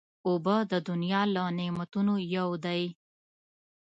اوبه 0.27 0.55
د 0.71 0.73
دنیا 0.89 1.21
له 1.33 1.43
نعمتونو 1.57 2.13
یو 2.35 2.49
دی. 2.65 2.81